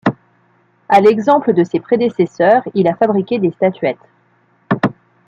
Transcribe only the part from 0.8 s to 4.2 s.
À l'exemple de ses prédécesseurs il a fabriqué des statuettes.